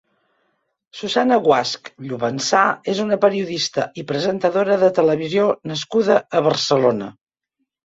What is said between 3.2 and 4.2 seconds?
periodista i